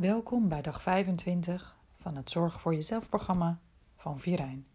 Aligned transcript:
Welkom 0.00 0.48
bij 0.48 0.62
dag 0.62 0.82
25 0.82 1.76
van 1.92 2.16
het 2.16 2.30
Zorg 2.30 2.60
voor 2.60 2.74
Jezelf 2.74 3.08
programma 3.08 3.60
van 3.96 4.18
Virijn. 4.20 4.66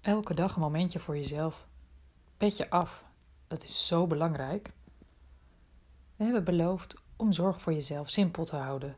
Elke 0.00 0.34
dag 0.34 0.54
een 0.54 0.60
momentje 0.60 0.98
voor 0.98 1.16
jezelf. 1.16 1.66
Pet 2.36 2.56
je 2.56 2.70
af, 2.70 3.04
dat 3.48 3.62
is 3.62 3.86
zo 3.86 4.06
belangrijk. 4.06 4.70
We 6.16 6.24
hebben 6.24 6.44
beloofd 6.44 7.02
om 7.16 7.32
zorg 7.32 7.60
voor 7.60 7.72
jezelf 7.72 8.10
simpel 8.10 8.44
te 8.44 8.56
houden, 8.56 8.96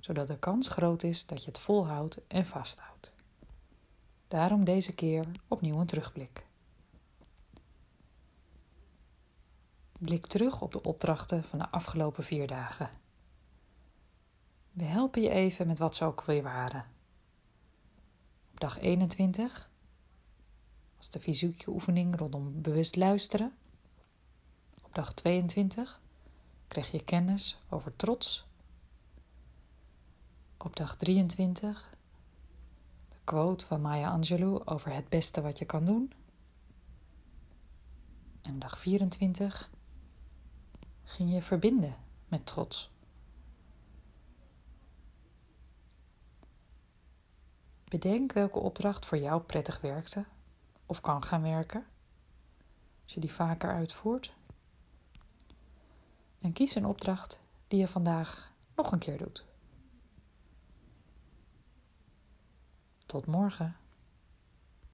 zodat 0.00 0.26
de 0.26 0.38
kans 0.38 0.68
groot 0.68 1.02
is 1.02 1.26
dat 1.26 1.44
je 1.44 1.48
het 1.48 1.58
volhoudt 1.58 2.26
en 2.26 2.44
vasthoudt. 2.44 3.13
Daarom 4.34 4.64
deze 4.64 4.94
keer 4.94 5.24
opnieuw 5.48 5.80
een 5.80 5.86
terugblik. 5.86 6.46
Blik 9.98 10.26
terug 10.26 10.60
op 10.60 10.72
de 10.72 10.82
opdrachten 10.82 11.44
van 11.44 11.58
de 11.58 11.70
afgelopen 11.70 12.24
vier 12.24 12.46
dagen. 12.46 12.90
We 14.72 14.84
helpen 14.84 15.22
je 15.22 15.28
even 15.28 15.66
met 15.66 15.78
wat 15.78 15.96
ze 15.96 16.04
ook 16.04 16.24
weer 16.24 16.42
waren. 16.42 16.84
Op 18.52 18.60
dag 18.60 18.78
21 18.78 19.70
was 20.96 21.10
de 21.10 21.20
fysieke 21.20 21.70
oefening 21.70 22.16
rondom 22.16 22.62
bewust 22.62 22.96
luisteren. 22.96 23.52
Op 24.82 24.94
dag 24.94 25.12
22 25.12 26.00
kreeg 26.68 26.90
je 26.90 27.04
kennis 27.04 27.58
over 27.68 27.96
trots. 27.96 28.46
Op 30.56 30.76
dag 30.76 30.96
23 30.96 31.90
de 31.90 32.03
quote 33.24 33.66
van 33.66 33.80
Maya 33.80 34.10
Angelou 34.10 34.62
over 34.64 34.92
het 34.92 35.08
beste 35.08 35.40
wat 35.40 35.58
je 35.58 35.64
kan 35.64 35.84
doen. 35.84 36.12
En 38.42 38.58
dag 38.58 38.78
24 38.78 39.70
ging 41.02 41.32
je 41.32 41.42
verbinden 41.42 41.96
met 42.28 42.46
trots. 42.46 42.92
Bedenk 47.84 48.32
welke 48.32 48.58
opdracht 48.58 49.06
voor 49.06 49.18
jou 49.18 49.42
prettig 49.42 49.80
werkte 49.80 50.24
of 50.86 51.00
kan 51.00 51.22
gaan 51.22 51.42
werken, 51.42 51.86
als 53.04 53.14
je 53.14 53.20
die 53.20 53.32
vaker 53.32 53.72
uitvoert. 53.72 54.34
En 56.40 56.52
kies 56.52 56.74
een 56.74 56.86
opdracht 56.86 57.40
die 57.68 57.78
je 57.80 57.88
vandaag 57.88 58.52
nog 58.76 58.92
een 58.92 58.98
keer 58.98 59.18
doet. 59.18 59.44
Tot 63.14 63.26
morgen. 63.26 63.76